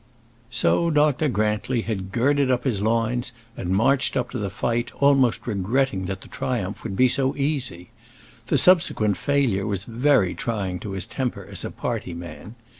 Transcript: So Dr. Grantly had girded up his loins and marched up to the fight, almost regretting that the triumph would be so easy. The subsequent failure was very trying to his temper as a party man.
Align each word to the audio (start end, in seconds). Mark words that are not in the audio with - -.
So 0.49 0.89
Dr. 0.89 1.29
Grantly 1.29 1.83
had 1.83 2.11
girded 2.11 2.49
up 2.49 2.63
his 2.63 2.81
loins 2.81 3.31
and 3.55 3.69
marched 3.69 4.17
up 4.17 4.31
to 4.31 4.39
the 4.39 4.49
fight, 4.49 4.91
almost 4.95 5.45
regretting 5.45 6.05
that 6.05 6.21
the 6.21 6.27
triumph 6.27 6.83
would 6.83 6.95
be 6.95 7.07
so 7.07 7.35
easy. 7.35 7.91
The 8.47 8.57
subsequent 8.57 9.15
failure 9.17 9.67
was 9.67 9.85
very 9.85 10.33
trying 10.33 10.79
to 10.79 10.93
his 10.93 11.05
temper 11.05 11.45
as 11.45 11.63
a 11.63 11.69
party 11.69 12.15
man. 12.15 12.55